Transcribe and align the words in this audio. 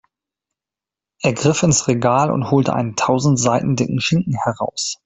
Er 1.21 1.33
griff 1.33 1.61
ins 1.61 1.87
Regal 1.87 2.31
und 2.31 2.49
holte 2.49 2.73
einen 2.73 2.95
tausend 2.95 3.39
Seiten 3.39 3.75
dicken 3.75 4.01
Schinken 4.01 4.33
heraus. 4.33 4.99